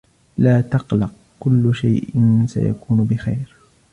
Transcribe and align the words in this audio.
لا 0.37 0.61
تقلق, 0.61 1.11
كل 1.39 1.71
شئ 1.75 2.01
سيكون 2.47 3.03
بخير. 3.05 3.55